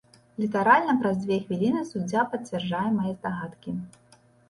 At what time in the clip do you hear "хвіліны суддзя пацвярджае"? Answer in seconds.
1.45-2.83